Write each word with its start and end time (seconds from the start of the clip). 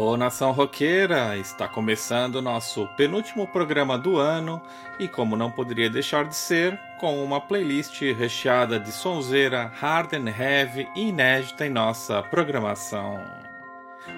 Ô 0.00 0.16
nação 0.16 0.52
roqueira, 0.52 1.36
está 1.36 1.66
começando 1.66 2.36
o 2.36 2.42
nosso 2.42 2.86
penúltimo 2.96 3.48
programa 3.48 3.98
do 3.98 4.16
ano 4.16 4.62
e 4.96 5.08
como 5.08 5.36
não 5.36 5.50
poderia 5.50 5.90
deixar 5.90 6.24
de 6.26 6.36
ser, 6.36 6.78
com 7.00 7.20
uma 7.24 7.40
playlist 7.40 8.00
recheada 8.16 8.78
de 8.78 8.92
sonzeira 8.92 9.72
hard 9.74 10.14
and 10.14 10.30
heavy 10.30 10.88
e 10.94 11.08
inédita 11.08 11.66
em 11.66 11.70
nossa 11.70 12.22
programação. 12.22 13.20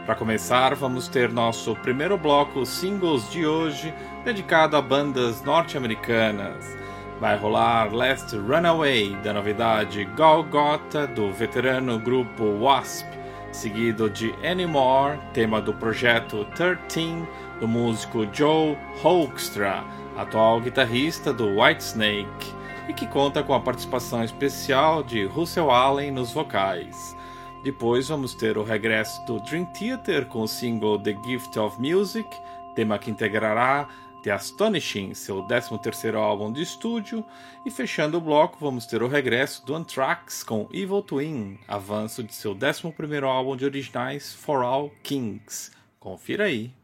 Para 0.05 0.15
começar, 0.17 0.75
vamos 0.75 1.09
ter 1.09 1.33
nosso 1.33 1.75
primeiro 1.77 2.19
bloco 2.19 2.67
singles 2.67 3.31
de 3.31 3.47
hoje, 3.47 3.95
dedicado 4.23 4.77
a 4.77 4.83
bandas 4.83 5.43
norte-americanas. 5.43 6.77
Vai 7.19 7.39
rolar 7.39 7.91
Last 7.91 8.37
Runaway, 8.37 9.17
da 9.25 9.33
novidade 9.33 10.05
Golgotha, 10.15 11.07
do 11.07 11.33
veterano 11.33 11.99
grupo 11.99 12.45
Wasp, 12.61 13.20
seguido 13.53 14.09
de 14.09 14.35
Anymore, 14.47 15.19
tema 15.33 15.61
do 15.61 15.73
projeto 15.75 16.45
13, 16.57 17.27
do 17.59 17.69
músico 17.69 18.27
Joe 18.33 18.77
Hoekstra, 19.03 19.85
atual 20.17 20.61
guitarrista 20.61 21.33
do 21.33 21.61
Whitesnake, 21.61 22.55
e 22.89 22.93
que 22.93 23.07
conta 23.07 23.43
com 23.43 23.55
a 23.55 23.61
participação 23.61 24.25
especial 24.25 25.03
de 25.03 25.25
Russell 25.25 25.71
Allen 25.71 26.11
nos 26.11 26.33
vocais. 26.33 27.17
Depois 27.63 28.09
vamos 28.09 28.35
ter 28.35 28.57
o 28.57 28.65
regresso 28.65 29.25
do 29.27 29.39
Dream 29.41 29.67
Theater 29.67 30.27
com 30.27 30.43
o 30.43 30.49
single 30.49 30.99
The 30.99 31.17
Gift 31.25 31.59
of 31.59 31.81
Music, 31.81 32.29
tema 32.75 32.99
que 32.99 33.11
integrará 33.11 33.89
The 34.23 34.31
Astonishing, 34.31 35.15
seu 35.15 35.43
13º 35.43 36.15
álbum 36.17 36.53
de 36.53 36.63
estúdio, 36.63 37.25
e 37.65 37.71
fechando 37.71 38.19
o 38.19 38.21
bloco 38.21 38.59
vamos 38.61 38.87
ter 38.87 39.03
o 39.03 39.09
regresso 39.09 39.65
do 39.65 39.75
Anthrax 39.75 40.43
com 40.43 40.69
Evil 40.73 41.03
Twin, 41.03 41.59
avanço 41.67 42.23
de 42.23 42.35
seu 42.35 42.55
11º 42.55 43.25
álbum 43.25 43.57
de 43.57 43.65
originais 43.65 44.35
For 44.35 44.63
All 44.63 44.91
Kings. 45.03 45.71
Confira 45.99 46.45
aí. 46.45 46.80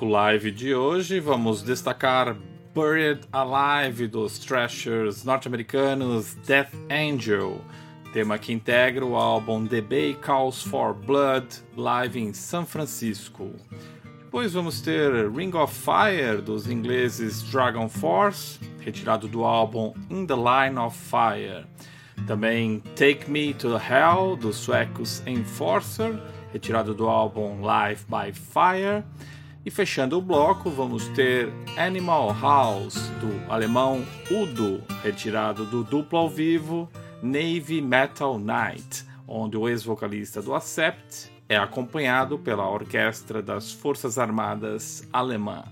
Bloco 0.00 0.06
live 0.06 0.50
de 0.50 0.74
hoje, 0.74 1.20
vamos 1.20 1.62
destacar 1.62 2.34
Buried 2.74 3.20
Alive 3.32 4.08
dos 4.08 4.38
thrashers 4.38 5.24
norte-americanos 5.24 6.34
Death 6.46 6.72
Angel, 6.90 7.60
tema 8.12 8.38
que 8.38 8.52
integra 8.52 9.04
o 9.04 9.14
álbum 9.14 9.66
The 9.66 9.80
Bay 9.82 10.14
Calls 10.14 10.62
for 10.62 10.94
Blood, 10.94 11.46
live 11.76 12.18
em 12.18 12.32
São 12.32 12.64
Francisco. 12.64 13.50
Depois 14.24 14.54
vamos 14.54 14.80
ter 14.80 15.30
Ring 15.30 15.54
of 15.54 15.74
Fire 15.74 16.40
dos 16.40 16.66
ingleses 16.66 17.42
Dragon 17.42 17.88
Force, 17.88 18.58
retirado 18.80 19.28
do 19.28 19.44
álbum 19.44 19.92
In 20.08 20.26
the 20.26 20.34
Line 20.34 20.78
of 20.78 20.96
Fire. 20.96 21.66
Também 22.26 22.80
Take 22.96 23.30
Me 23.30 23.52
to 23.54 23.76
Hell 23.76 24.36
dos 24.36 24.56
suecos 24.56 25.22
Enforcer, 25.26 26.18
retirado 26.52 26.94
do 26.94 27.06
álbum 27.06 27.60
Live 27.60 28.04
by 28.08 28.32
Fire. 28.32 29.04
E 29.64 29.70
fechando 29.70 30.16
o 30.16 30.22
bloco, 30.22 30.70
vamos 30.70 31.06
ter 31.08 31.52
Animal 31.76 32.34
House, 32.40 33.10
do 33.20 33.52
alemão 33.52 34.02
Udo, 34.30 34.82
retirado 35.02 35.66
do 35.66 35.84
duplo 35.84 36.18
ao 36.18 36.30
vivo 36.30 36.88
Navy 37.22 37.82
Metal 37.82 38.38
Night, 38.38 39.04
onde 39.28 39.58
o 39.58 39.68
ex-vocalista 39.68 40.40
do 40.40 40.54
Accept 40.54 41.30
é 41.46 41.58
acompanhado 41.58 42.38
pela 42.38 42.70
Orquestra 42.70 43.42
das 43.42 43.70
Forças 43.70 44.16
Armadas 44.16 45.06
Alemã. 45.12 45.64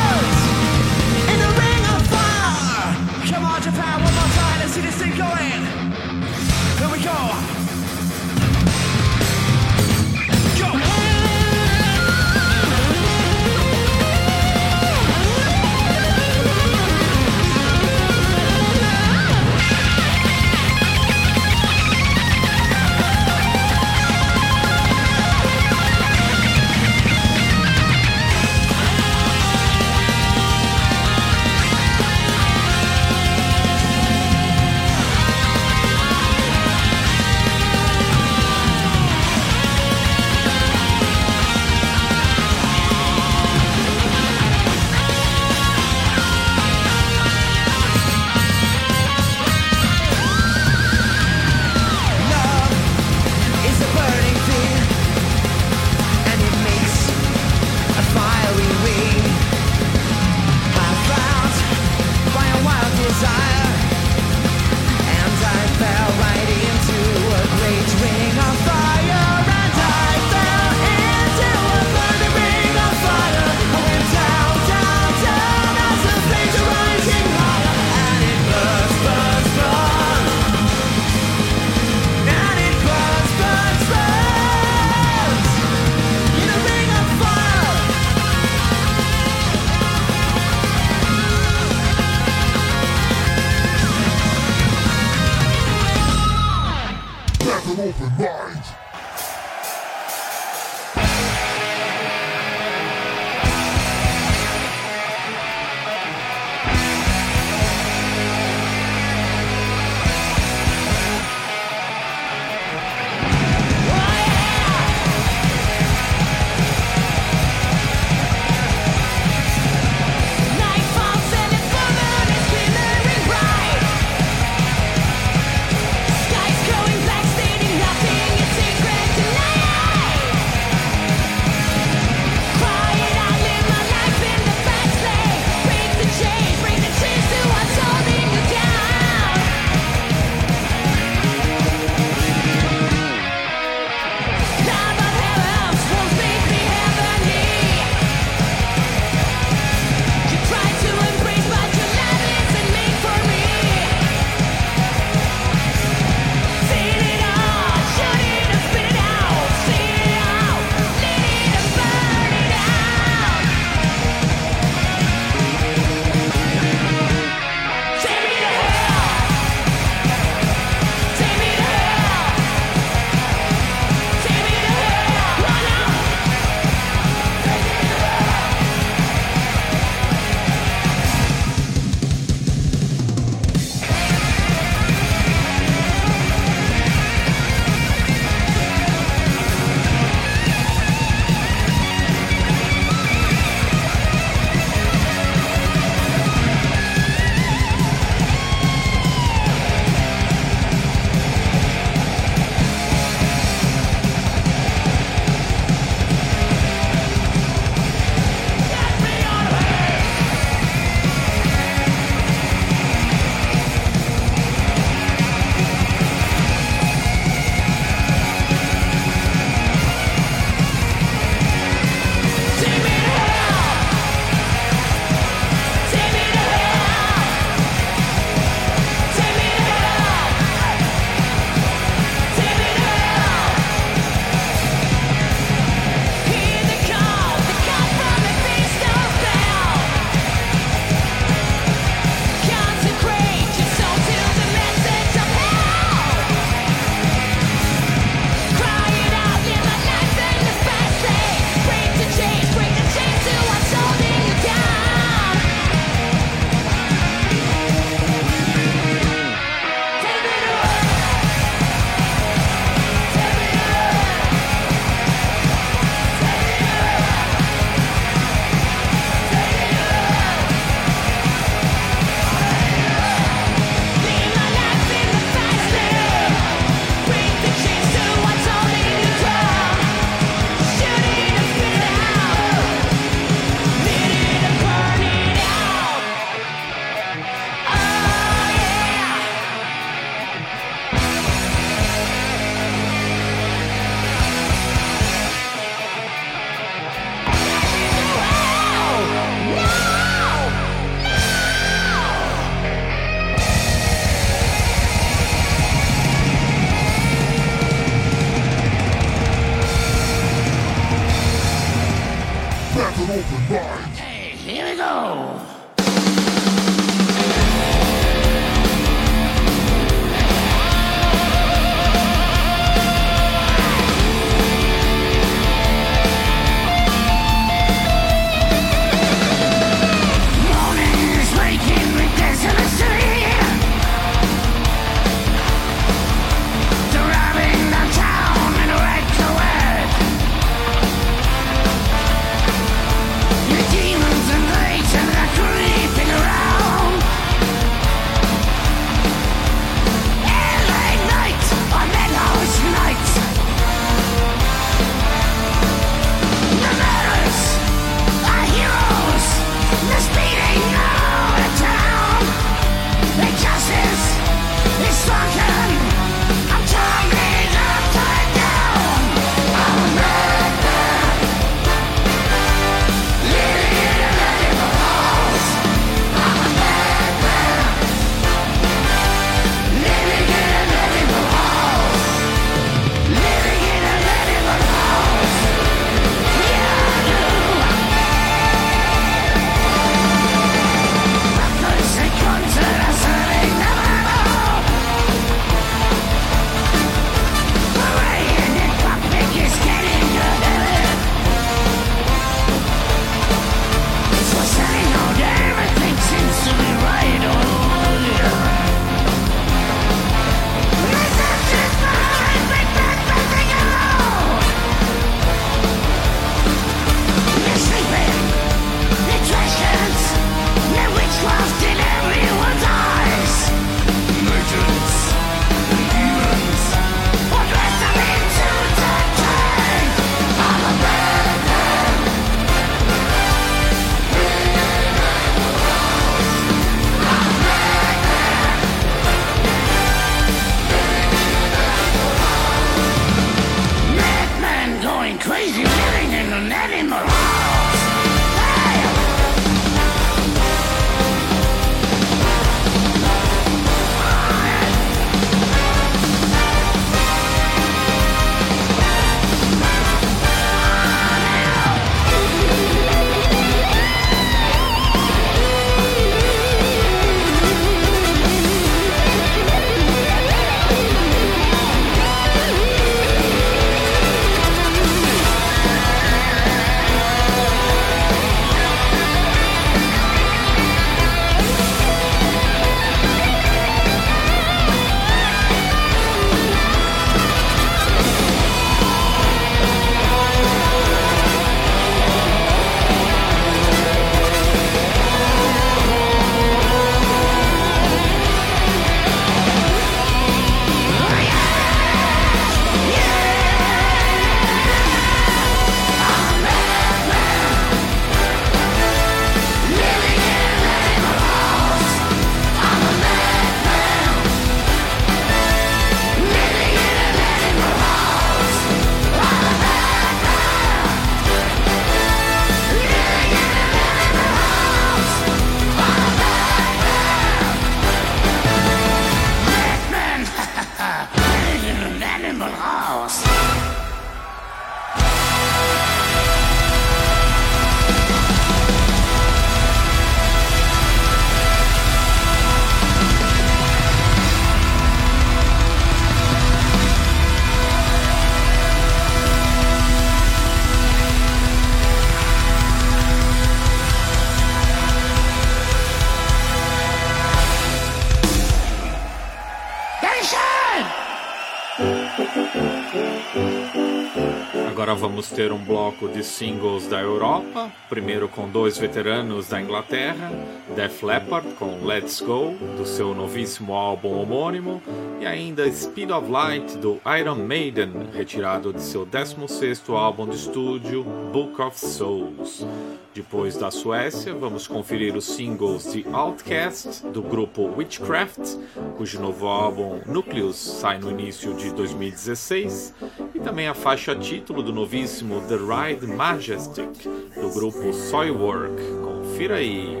Ter 565.41 565.51
um 565.51 565.57
bloco 565.57 566.07
de 566.07 566.23
singles 566.23 566.85
da 566.85 567.01
Europa, 567.01 567.71
primeiro 567.89 568.27
com 568.27 568.47
dois 568.47 568.77
veteranos 568.77 569.47
da 569.47 569.59
Inglaterra, 569.59 570.31
Def 570.75 571.01
Leppard 571.01 571.55
com 571.55 571.83
Let's 571.83 572.21
Go, 572.21 572.53
do 572.77 572.85
seu 572.85 573.15
novíssimo 573.15 573.73
álbum 573.73 574.19
homônimo, 574.19 574.79
e 575.19 575.25
ainda 575.25 575.67
Speed 575.71 576.11
of 576.11 576.29
Light 576.29 576.77
do 576.77 577.01
Iron 577.19 577.37
Maiden, 577.37 577.91
retirado 578.13 578.71
de 578.71 578.83
seu 578.83 579.03
16º 579.03 579.95
álbum 579.95 580.27
de 580.27 580.35
estúdio, 580.35 581.03
Book 581.33 581.59
of 581.59 581.79
Souls. 581.79 582.63
Depois 583.11 583.57
da 583.57 583.71
Suécia, 583.71 584.35
vamos 584.35 584.67
conferir 584.67 585.15
os 585.15 585.25
singles 585.25 585.91
de 585.91 586.05
Outcast, 586.13 587.05
do 587.07 587.23
grupo 587.23 587.63
Witchcraft, 587.75 588.57
cujo 588.95 589.19
novo 589.19 589.47
álbum 589.47 590.01
Nucleus 590.05 590.55
sai 590.55 590.99
no 590.99 591.09
início 591.09 591.53
de 591.55 591.73
2016, 591.73 592.93
e 593.19 593.20
também 593.43 593.67
a 593.67 593.73
faixa 593.73 594.15
título 594.15 594.61
do 594.63 594.71
novíssimo 594.71 595.41
The 595.41 595.55
Ride 595.55 596.07
Majestic, 596.07 596.89
do 597.35 597.49
grupo 597.53 597.93
Soilwork. 597.93 598.75
Confira 599.03 599.55
aí. 599.55 600.00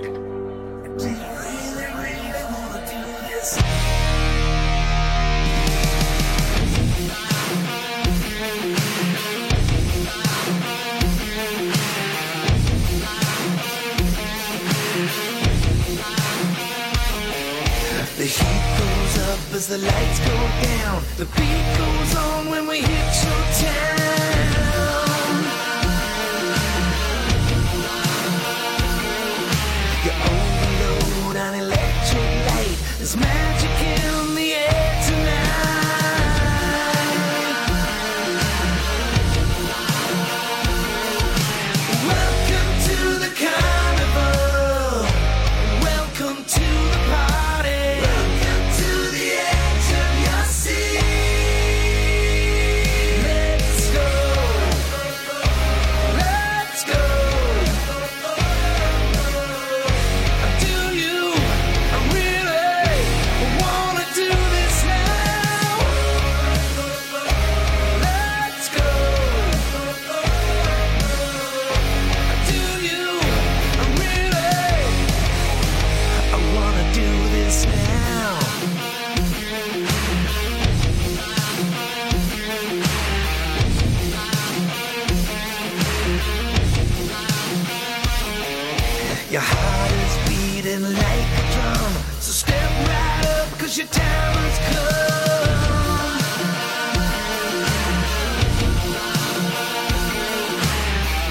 As 19.53 19.67
the 19.67 19.77
lights 19.77 20.19
go 20.19 20.35
down. 20.63 21.03
The 21.17 21.25
beat 21.25 21.77
goes 21.77 22.15
on 22.15 22.49
when 22.49 22.67
we 22.67 22.77
hit 22.81 23.23
your 23.23 23.43
town. 23.59 24.30
Your 89.31 89.39
heart 89.41 89.91
is 89.93 90.15
beating 90.27 90.83
like 90.83 91.29
a 91.39 91.43
drum. 91.53 91.93
So 92.19 92.31
step 92.33 92.69
right 92.85 93.25
up, 93.39 93.47
cause 93.57 93.77
your 93.77 93.87
time 93.87 94.35
has 94.35 94.57
come. 94.67 94.91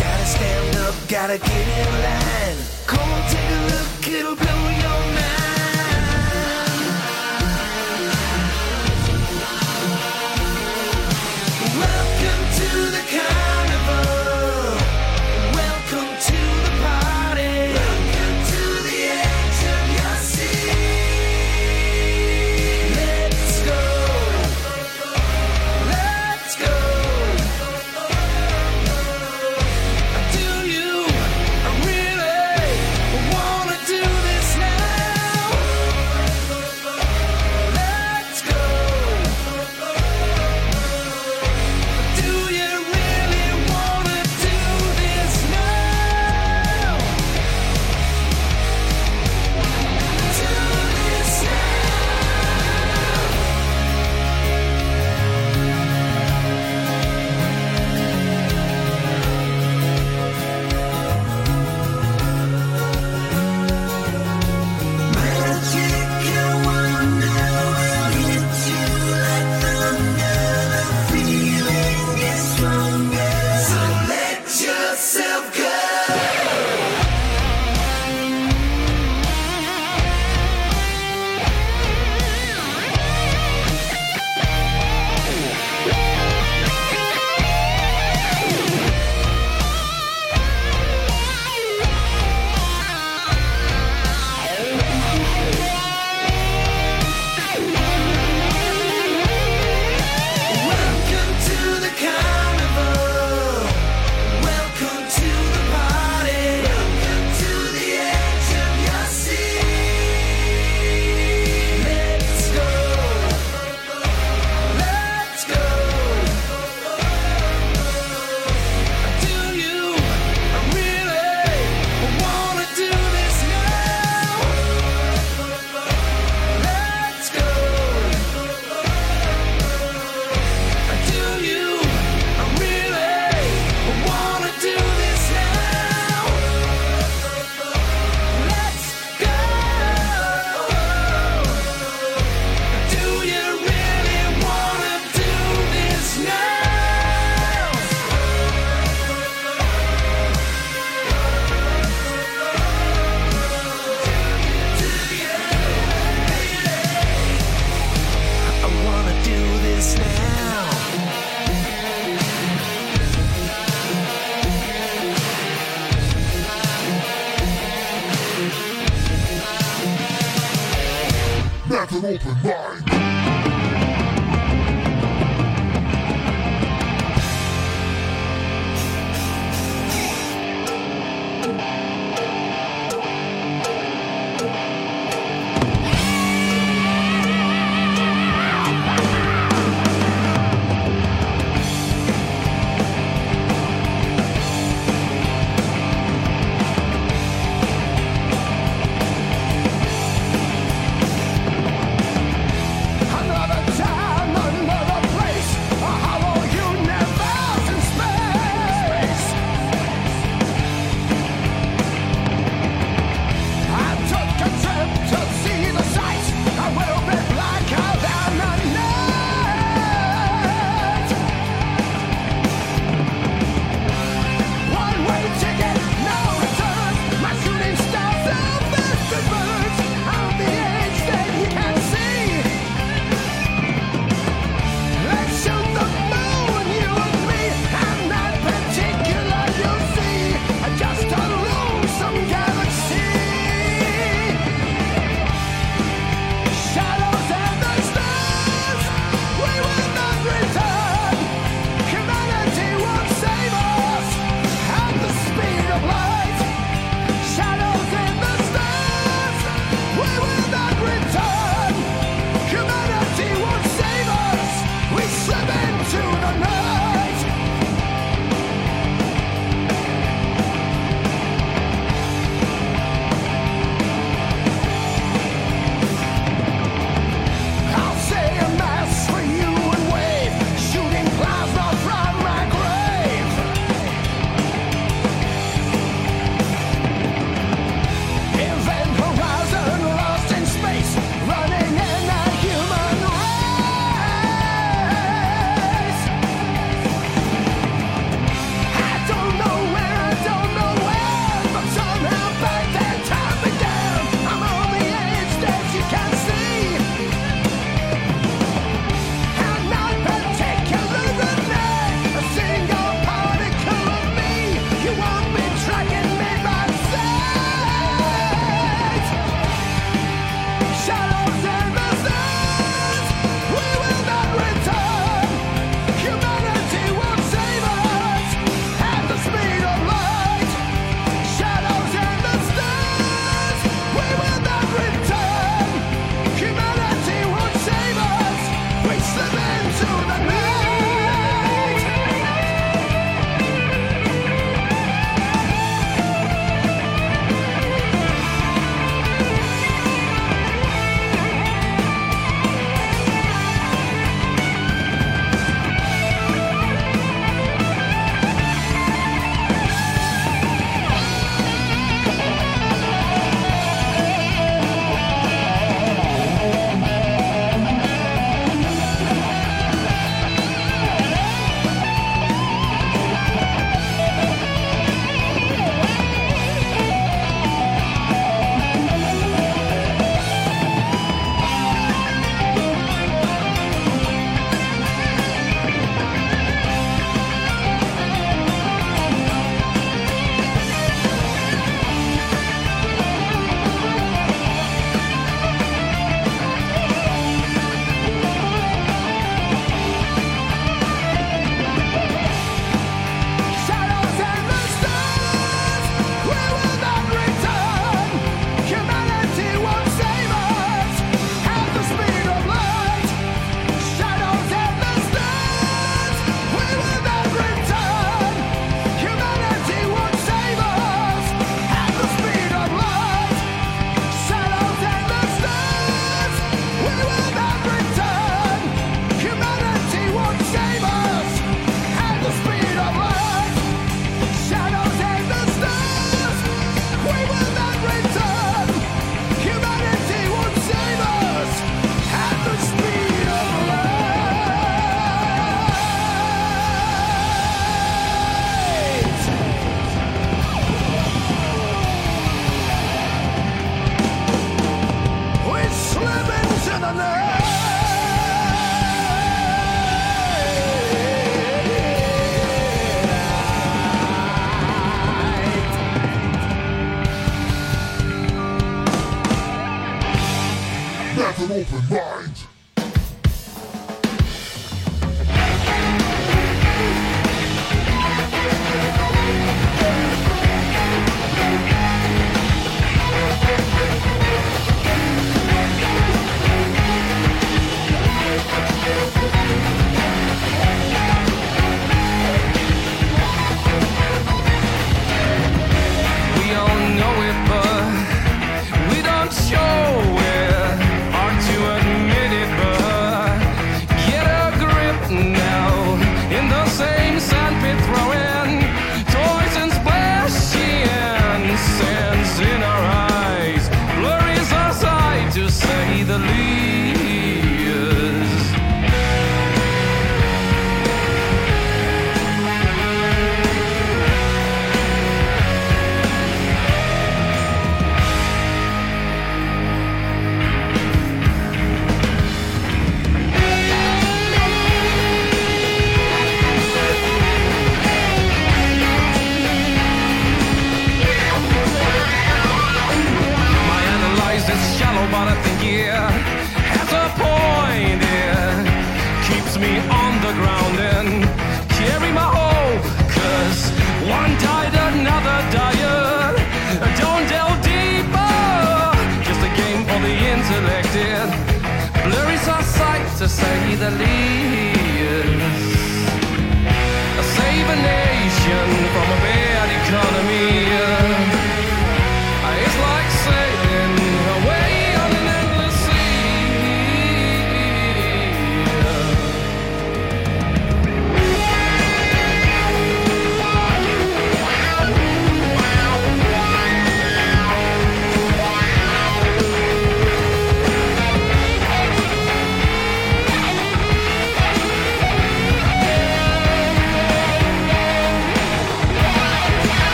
Gotta 0.00 0.24
stand 0.24 0.76
up, 0.76 0.94
gotta 1.06 1.36
get 1.36 1.68
in 1.68 1.92
line. 2.00 2.56
Come 2.86 3.10
on, 3.12 3.22
take 3.28 3.50
a 3.50 3.60
look, 3.68 4.08
it'll 4.08 4.36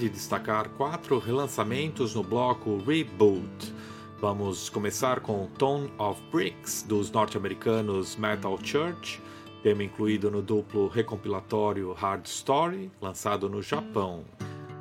de 0.00 0.08
destacar 0.08 0.70
quatro 0.70 1.18
relançamentos 1.18 2.14
no 2.14 2.22
bloco 2.22 2.78
Reboot. 2.78 3.74
Vamos 4.18 4.70
começar 4.70 5.20
com 5.20 5.46
Tone 5.58 5.92
of 5.98 6.18
Bricks, 6.32 6.82
dos 6.88 7.10
norte-americanos 7.10 8.16
Metal 8.16 8.58
Church, 8.64 9.20
tema 9.62 9.84
incluído 9.84 10.30
no 10.30 10.40
duplo 10.40 10.88
recompilatório 10.88 11.92
Hard 11.92 12.24
Story, 12.24 12.90
lançado 12.98 13.46
no 13.50 13.60
Japão. 13.60 14.24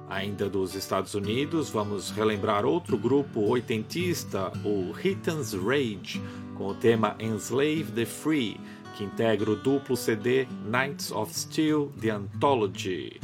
Ainda 0.08 0.50
dos 0.50 0.74
Estados 0.74 1.14
Unidos, 1.14 1.70
vamos 1.70 2.12
relembrar 2.12 2.64
outro 2.64 2.98
grupo 2.98 3.42
oitentista, 3.42 4.54
o 4.64 4.98
Hitans 4.98 5.54
Rage, 5.54 6.22
com 6.56 6.68
o 6.68 6.74
tema 6.74 7.18
Enslave 7.20 7.92
the 7.94 8.06
Free, 8.06 8.58
que 8.96 9.04
integra 9.04 9.52
o 9.52 9.58
duplo 9.58 9.98
CD 9.98 10.48
Knights 10.66 11.12
of 11.12 11.38
Steel 11.38 11.92
The 12.00 12.12
Anthology. 12.12 13.20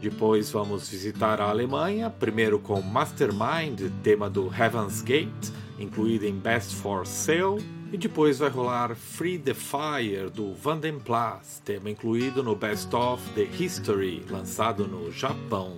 Depois 0.00 0.50
vamos 0.50 0.88
visitar 0.88 1.42
a 1.42 1.50
Alemanha, 1.50 2.08
primeiro 2.08 2.58
com 2.58 2.80
Mastermind, 2.80 3.82
tema 4.02 4.30
do 4.30 4.50
Heaven's 4.52 5.02
Gate, 5.02 5.50
incluído 5.78 6.24
em 6.24 6.38
Best 6.38 6.74
for 6.74 7.06
Sale, 7.06 7.62
e 7.92 7.98
depois 7.98 8.38
vai 8.38 8.48
rolar 8.48 8.94
Free 8.94 9.38
the 9.38 9.52
Fire 9.52 10.30
do 10.30 10.54
Vandenplas, 10.54 11.60
tema 11.66 11.90
incluído 11.90 12.42
no 12.42 12.56
Best 12.56 12.94
of 12.94 13.22
The 13.34 13.42
History, 13.42 14.24
lançado 14.30 14.88
no 14.88 15.12
Japão. 15.12 15.76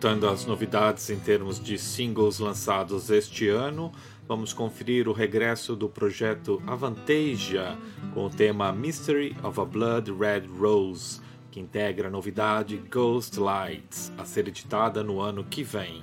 Voltando 0.00 0.30
às 0.30 0.46
novidades 0.46 1.10
em 1.10 1.18
termos 1.18 1.62
de 1.62 1.76
singles 1.76 2.38
lançados 2.38 3.10
este 3.10 3.50
ano, 3.50 3.92
vamos 4.26 4.54
conferir 4.54 5.06
o 5.06 5.12
regresso 5.12 5.76
do 5.76 5.90
projeto 5.90 6.62
Avantasia 6.66 7.76
com 8.14 8.24
o 8.24 8.30
tema 8.30 8.72
Mystery 8.72 9.36
of 9.42 9.60
a 9.60 9.64
Blood 9.66 10.10
Red 10.10 10.46
Rose, 10.58 11.20
que 11.50 11.60
integra 11.60 12.08
a 12.08 12.10
novidade 12.10 12.78
Ghost 12.90 13.38
Lights, 13.38 14.10
a 14.16 14.24
ser 14.24 14.48
editada 14.48 15.02
no 15.04 15.20
ano 15.20 15.44
que 15.44 15.62
vem. 15.62 16.02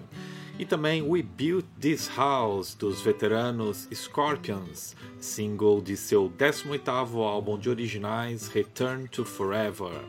E 0.60 0.64
também 0.64 1.02
We 1.02 1.24
Built 1.24 1.66
This 1.82 2.08
House, 2.16 2.76
dos 2.76 3.02
veteranos 3.02 3.88
Scorpions, 3.92 4.96
single 5.20 5.82
de 5.82 5.98
seu 5.98 6.30
18º 6.30 7.18
álbum 7.24 7.58
de 7.58 7.68
originais 7.68 8.48
Return 8.48 9.08
to 9.08 9.26
Forever. 9.26 10.04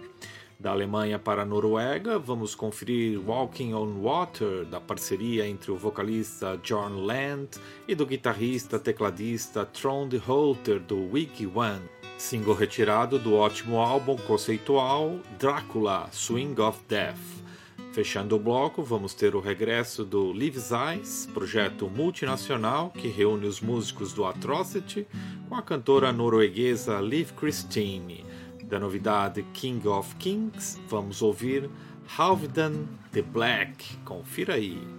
Da 0.61 0.73
Alemanha 0.73 1.21
para 1.21 1.43
a 1.43 1.45
Noruega, 1.45 2.19
vamos 2.19 2.53
conferir 2.53 3.21
Walking 3.25 3.75
on 3.75 4.01
Water, 4.01 4.65
da 4.65 4.81
parceria 4.81 5.47
entre 5.47 5.71
o 5.71 5.77
vocalista 5.77 6.59
John 6.65 7.05
Land 7.05 7.61
e 7.87 7.95
do 7.95 8.05
guitarrista 8.05 8.77
tecladista 8.77 9.65
Trond 9.65 10.13
Holter 10.15 10.81
do 10.81 11.13
Wiki 11.13 11.47
One, 11.47 11.89
single 12.19 12.55
retirado 12.55 13.21
do 13.21 13.37
ótimo 13.37 13.79
álbum 13.79 14.17
conceitual 14.17 15.21
Drácula 15.39 16.09
Swing 16.11 16.61
of 16.61 16.81
Death. 16.89 17.45
Fechando 17.93 18.35
o 18.35 18.41
bloco, 18.41 18.83
vamos 18.83 19.15
ter 19.15 19.37
o 19.37 19.41
regresso 19.41 20.05
do 20.05 20.33
Lives 20.33 20.73
Eyes, 20.73 21.29
projeto 21.33 21.89
multinacional 21.89 22.91
que 22.91 23.07
reúne 23.07 23.47
os 23.47 23.61
músicos 23.61 24.13
do 24.13 24.25
Atrocity 24.25 25.07
com 25.49 25.55
a 25.55 25.63
cantora 25.63 26.13
norueguesa 26.13 27.01
Liv 27.01 27.31
Christine 27.35 28.27
da 28.69 28.79
novidade 28.79 29.43
King 29.55 29.89
of 29.89 30.15
Kings, 30.17 30.79
vamos 30.89 31.23
ouvir 31.23 31.71
Halvdan 32.07 32.87
the 33.13 33.23
Black. 33.23 33.97
Confira 34.05 34.55
aí. 34.55 34.98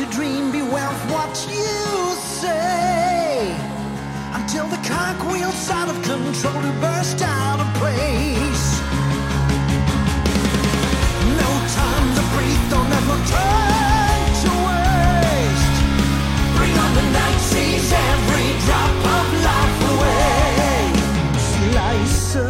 your 0.00 0.10
dream, 0.10 0.50
beware 0.50 0.88
of 0.88 1.12
what 1.12 1.34
you 1.46 2.14
say. 2.40 3.54
Until 4.32 4.66
the 4.68 4.80
cock 4.88 5.18
wheels 5.30 5.68
out 5.68 5.88
of 5.90 5.96
control 6.02 6.62
to 6.62 6.72
burst 6.80 7.20
out 7.20 7.60
of 7.60 7.68
place. 7.76 8.66
No 11.42 11.50
time 11.80 12.08
to 12.16 12.22
breathe, 12.32 12.64
don't 12.72 12.92
ever 13.00 13.18
turn 13.34 14.20
to 14.44 14.50
waste. 14.68 15.76
Bring 16.56 16.74
on 16.84 16.92
the 16.98 17.06
night, 17.18 17.40
seize 17.52 17.92
every 17.92 18.48
drop 18.64 18.96
of 19.18 19.26
life 19.48 19.78
away. 19.92 20.80
Slice 21.52 22.36
a 22.36 22.48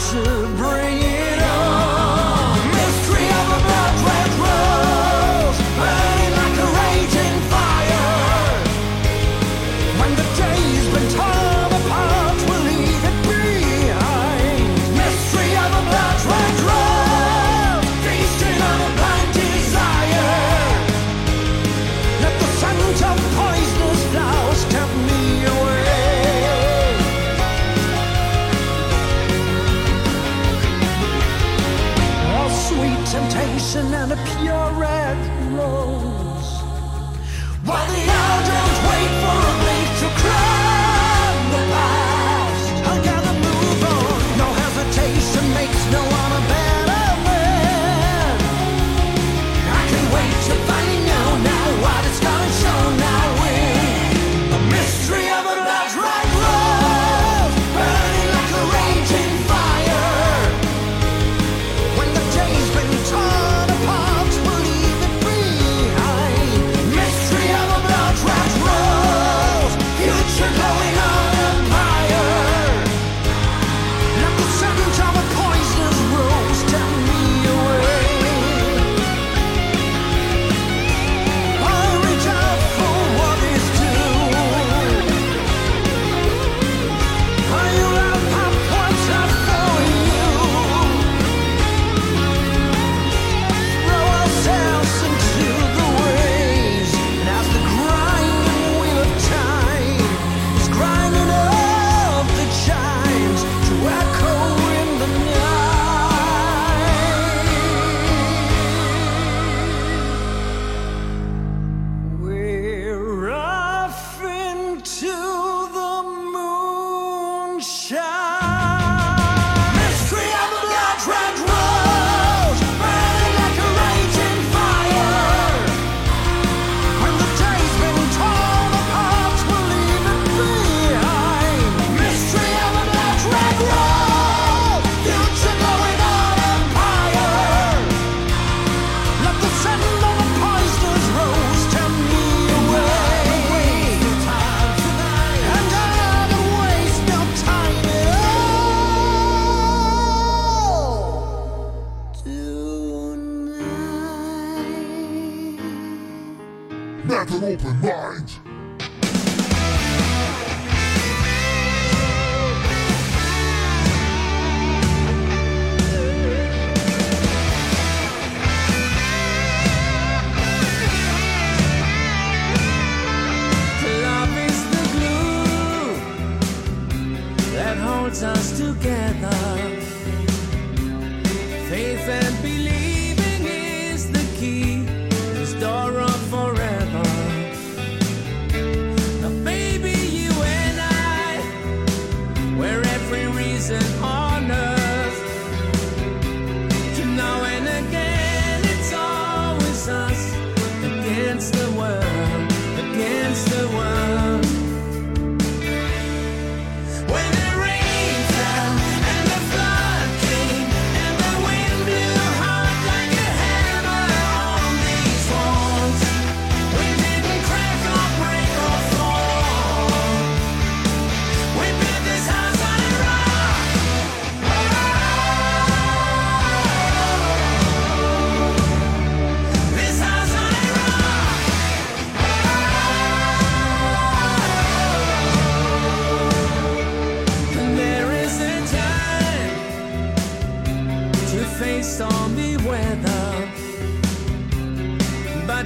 to 0.00 0.22
bring 0.56 1.09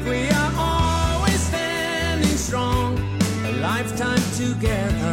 We 0.02 0.28
are 0.28 0.52
always 0.58 1.40
standing 1.40 2.36
strong, 2.36 2.98
a 3.44 3.52
lifetime 3.62 4.20
together. 4.36 5.03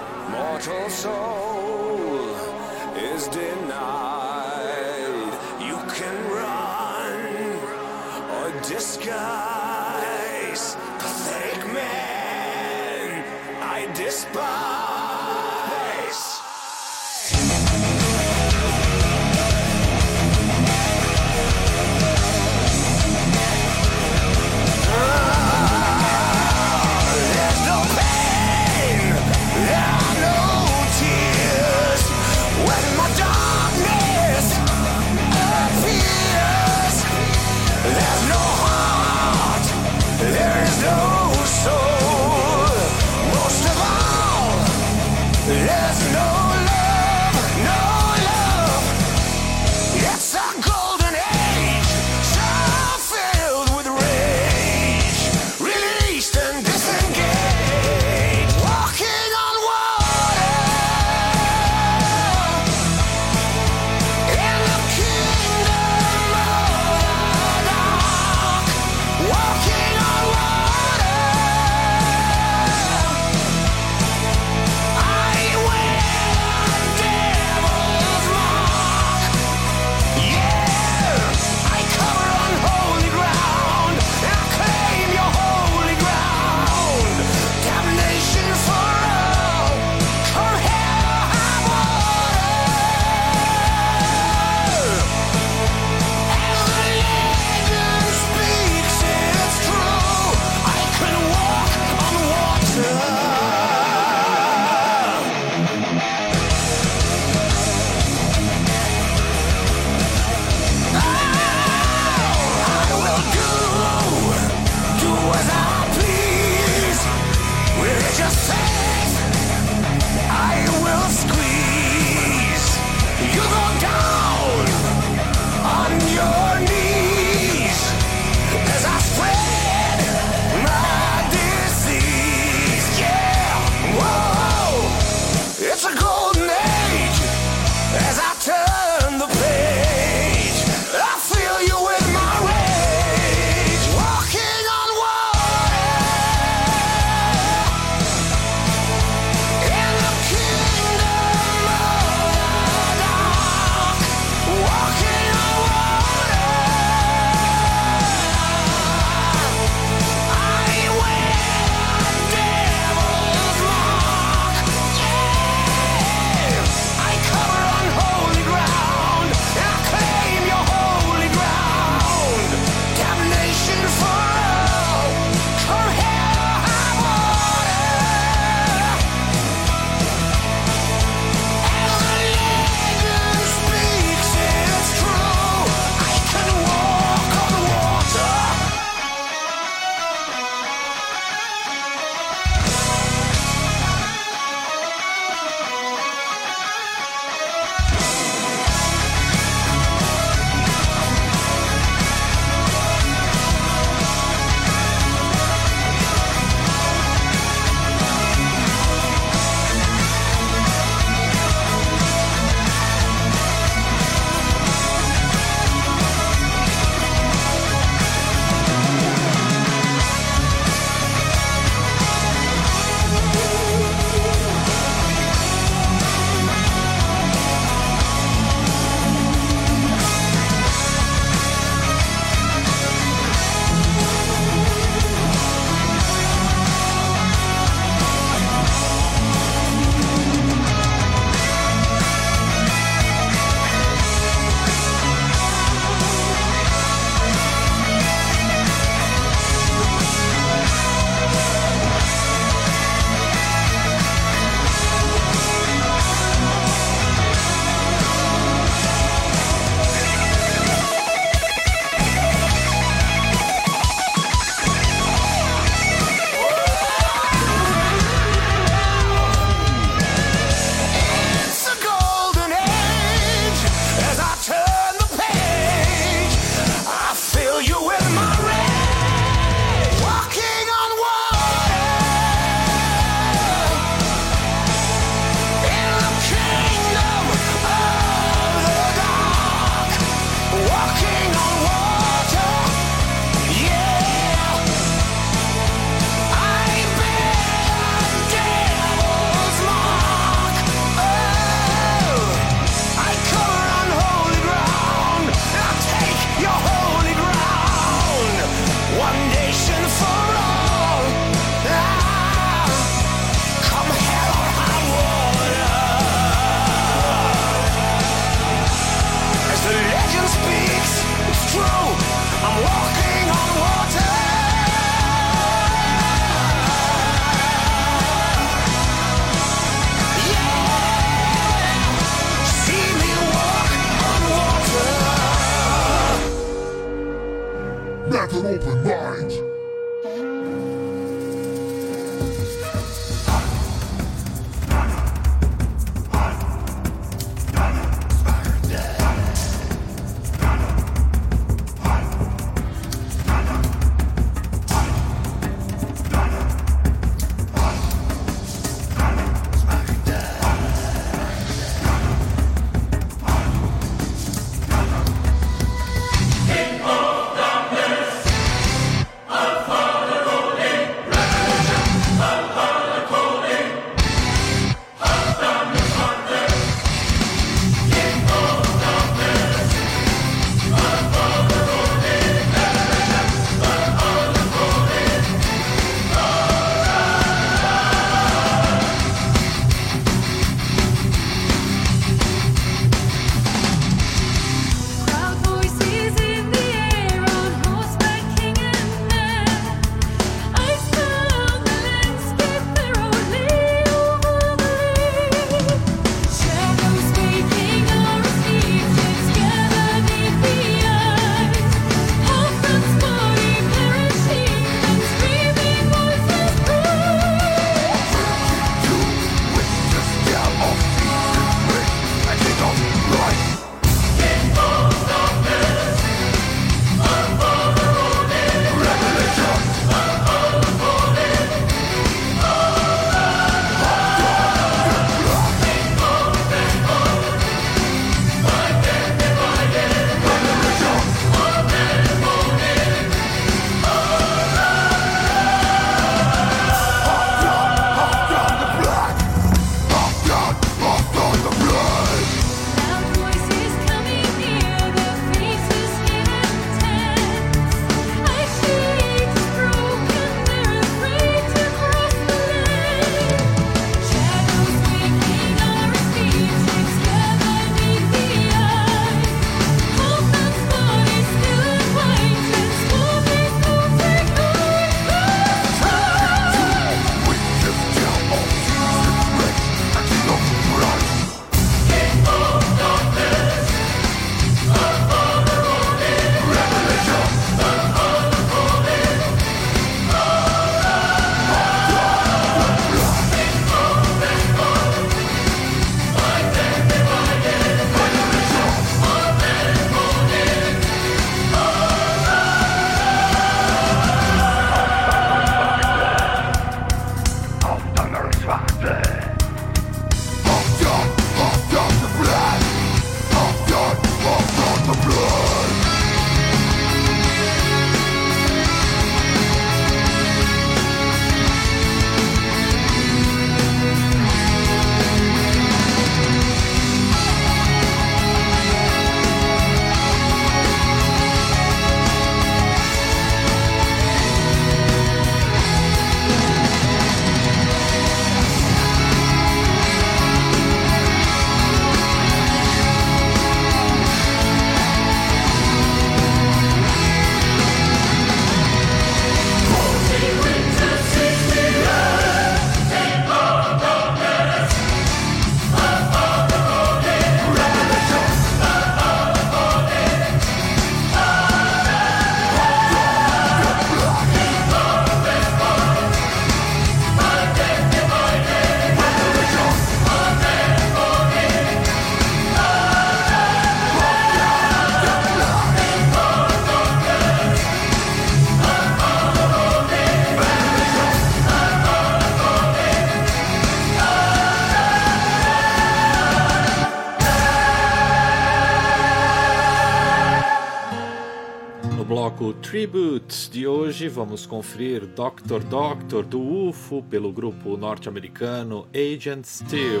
Tributes 592.72 593.50
de 593.50 593.66
hoje, 593.66 594.08
vamos 594.08 594.46
conferir 594.46 595.04
Doctor 595.04 595.62
Doctor 595.62 596.24
do 596.24 596.40
UFO 596.40 597.02
pelo 597.02 597.30
grupo 597.30 597.76
norte-americano 597.76 598.88
Agent 598.94 599.44
Steel, 599.44 600.00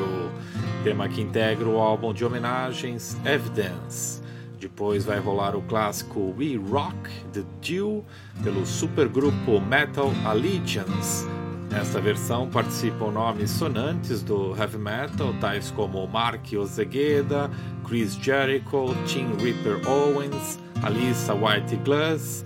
tema 0.82 1.06
que 1.06 1.20
integra 1.20 1.68
o 1.68 1.78
álbum 1.78 2.14
de 2.14 2.24
homenagens 2.24 3.14
Evidence. 3.26 4.22
Depois 4.58 5.04
vai 5.04 5.18
rolar 5.18 5.54
o 5.54 5.60
clássico 5.60 6.34
We 6.38 6.56
Rock 6.56 7.10
The 7.34 7.44
Dew 7.60 8.06
pelo 8.42 8.64
supergrupo 8.64 9.60
Metal 9.60 10.10
Allegiance. 10.24 11.26
Nesta 11.72 12.02
versão 12.02 12.50
participam 12.50 13.10
nomes 13.10 13.50
sonantes 13.50 14.22
do 14.22 14.54
heavy 14.54 14.76
metal, 14.76 15.32
tais 15.40 15.70
como 15.70 16.06
Mark 16.06 16.52
Ozegueda, 16.52 17.50
Chris 17.82 18.14
Jericho, 18.14 18.94
Tim 19.06 19.32
Ripper 19.42 19.80
Owens, 19.88 20.60
Alissa 20.82 21.32
White 21.32 21.76
Glass, 21.76 22.44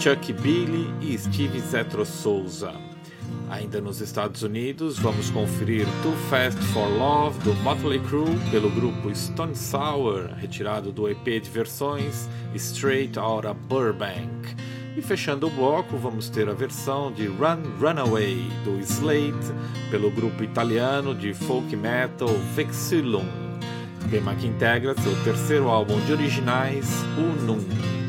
Chuck 0.00 0.32
Billy 0.32 0.88
e 1.02 1.16
Steve 1.18 1.60
Zetro 1.60 2.06
Souza. 2.06 2.72
Ainda 3.50 3.82
nos 3.82 4.00
Estados 4.00 4.42
Unidos, 4.42 4.98
vamos 4.98 5.28
conferir 5.28 5.86
Too 6.02 6.16
Fast 6.30 6.58
for 6.72 6.88
Love 6.88 7.38
do 7.40 7.54
Motley 7.56 8.00
Crue 8.00 8.34
pelo 8.50 8.70
grupo 8.70 9.14
Stone 9.14 9.54
Sour, 9.54 10.30
retirado 10.38 10.90
do 10.90 11.06
EP 11.06 11.22
de 11.22 11.50
versões 11.50 12.30
Straight 12.54 13.18
Outta 13.18 13.52
Burbank. 13.52 14.56
E 14.96 15.02
fechando 15.02 15.48
o 15.48 15.50
bloco, 15.50 15.96
vamos 15.96 16.28
ter 16.28 16.48
a 16.48 16.52
versão 16.52 17.10
de 17.10 17.26
Run 17.26 17.62
Runaway 17.80 18.48
do 18.64 18.78
Slate 18.78 19.52
pelo 19.90 20.08
grupo 20.08 20.44
italiano 20.44 21.12
de 21.14 21.34
folk 21.34 21.74
metal 21.74 22.28
Vexillum, 22.54 23.26
tema 24.08 24.36
que 24.36 24.46
integra 24.46 24.94
seu 25.00 25.24
terceiro 25.24 25.68
álbum 25.68 25.98
de 26.06 26.12
originais, 26.12 26.88
Unum. 27.18 28.03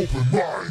Open 0.00 0.30
mind. 0.32 0.69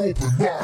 Copa. 0.00 0.59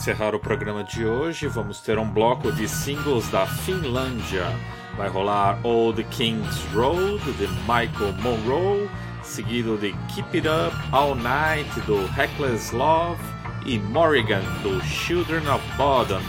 Encerrar 0.00 0.34
o 0.34 0.40
programa 0.40 0.82
de 0.82 1.04
hoje, 1.04 1.46
vamos 1.46 1.82
ter 1.82 1.98
um 1.98 2.08
bloco 2.08 2.50
de 2.50 2.66
singles 2.66 3.28
da 3.28 3.46
Finlândia. 3.46 4.46
Vai 4.96 5.10
rolar 5.10 5.60
Old 5.62 6.02
King's 6.04 6.64
Road, 6.72 7.20
de 7.32 7.46
Michael 7.68 8.14
Monroe, 8.22 8.88
seguido 9.22 9.76
de 9.76 9.92
Keep 10.08 10.38
It 10.38 10.48
Up 10.48 10.74
All 10.90 11.14
Night, 11.14 11.68
do 11.82 12.06
Reckless 12.14 12.74
Love, 12.74 13.20
e 13.66 13.78
Morrigan, 13.78 14.40
do 14.62 14.82
Children 14.86 15.46
of 15.50 15.62
Bodom. 15.76 16.22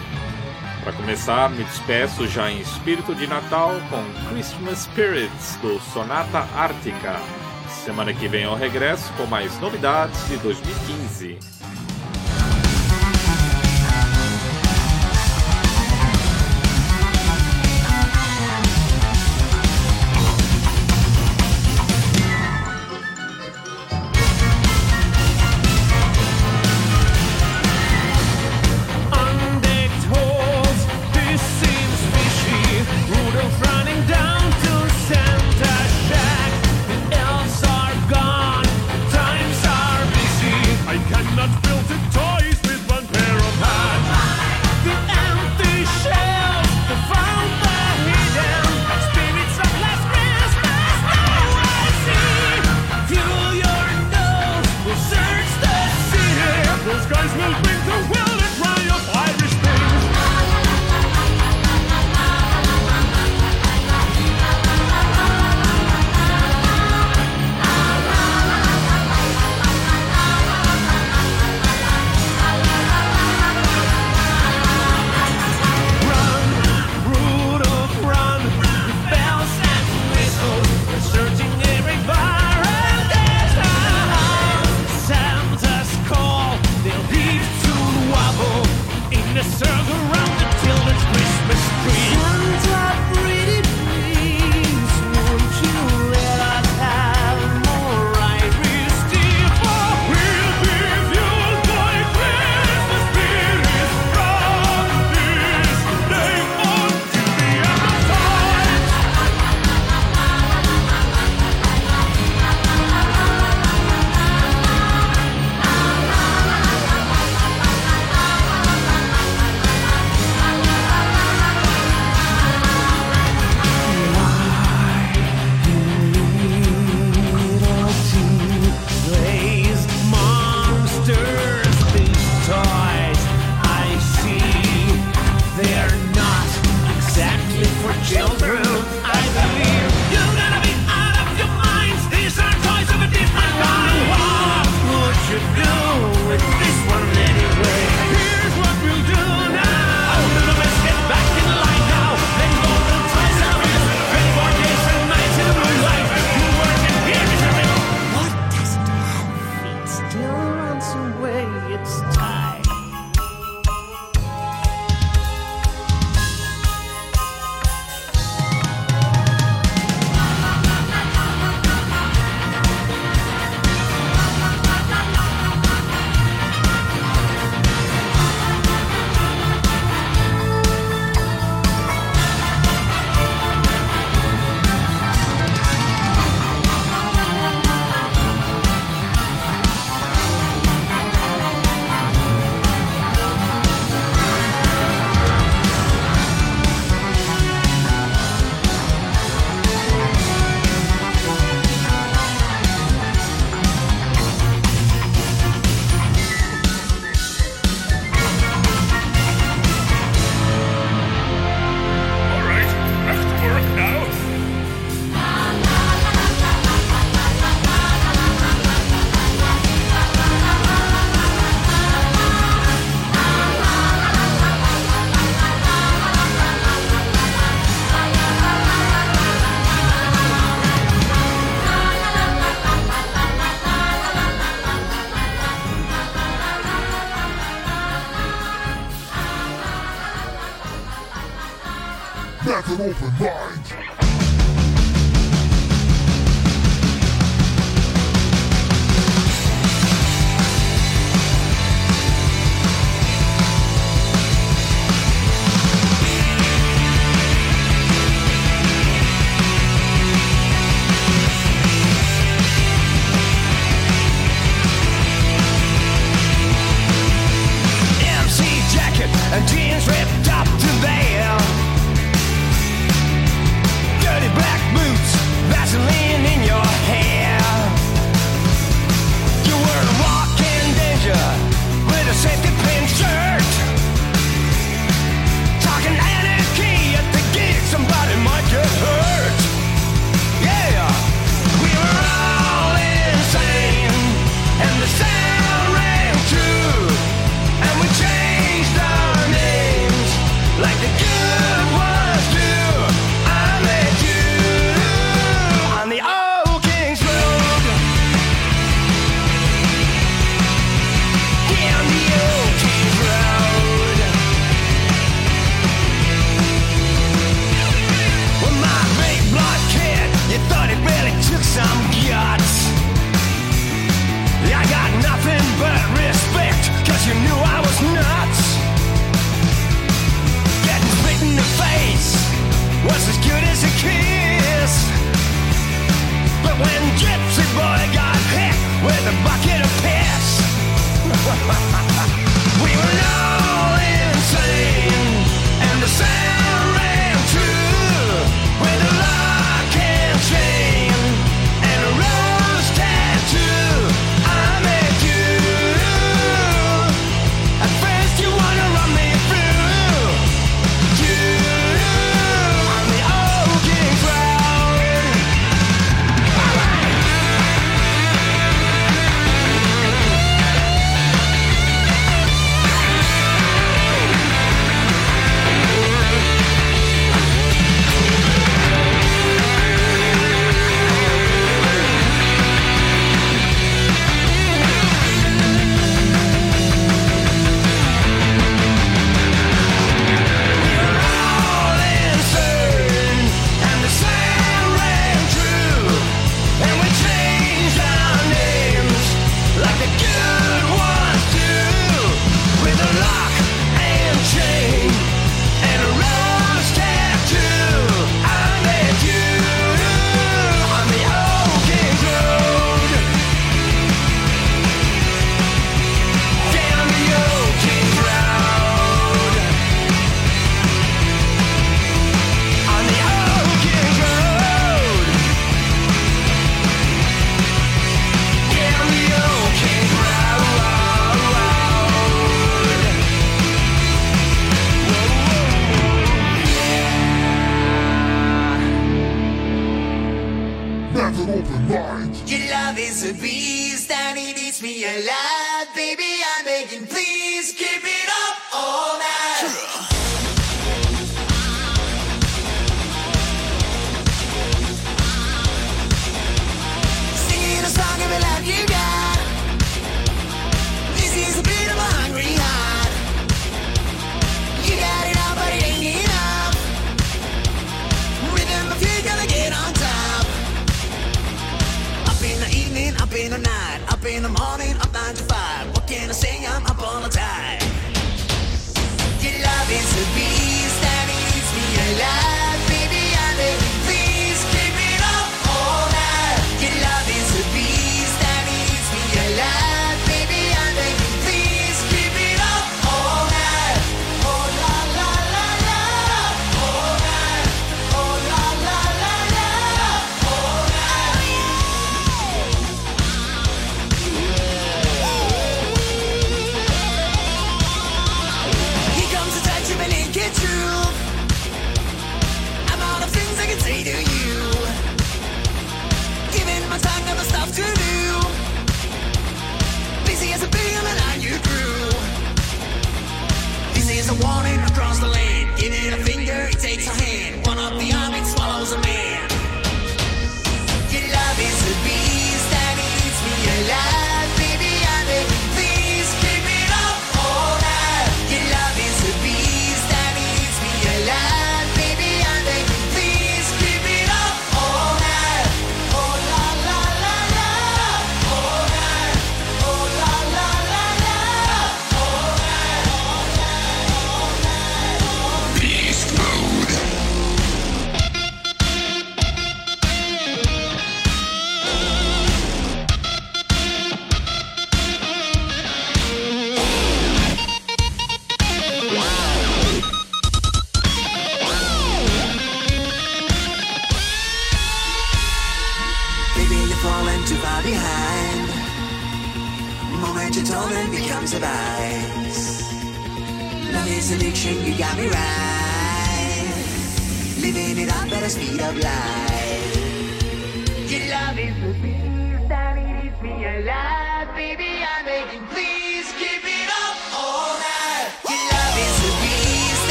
Para 0.84 0.92
começar, 0.92 1.50
me 1.50 1.64
despeço 1.64 2.28
já 2.28 2.52
em 2.52 2.60
espírito 2.60 3.16
de 3.16 3.26
Natal 3.26 3.72
com 3.90 4.04
Christmas 4.34 4.80
Spirits, 4.80 5.56
do 5.62 5.80
Sonata 5.94 6.46
Ártica. 6.58 7.22
Semana 7.70 8.14
que 8.14 8.28
vem 8.28 8.44
eu 8.44 8.54
regresso 8.54 9.14
com 9.14 9.26
mais 9.28 9.58
novidades 9.62 10.28
de 10.28 10.36
2015. 10.40 11.61